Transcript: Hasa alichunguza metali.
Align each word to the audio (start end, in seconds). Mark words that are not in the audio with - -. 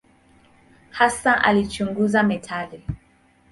Hasa 0.91 1.43
alichunguza 1.43 2.23
metali. 2.23 2.83